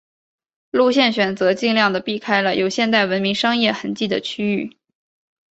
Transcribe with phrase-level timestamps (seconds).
[0.71, 4.79] 路线选择尽量的避开了有现代文明商业痕迹的区域。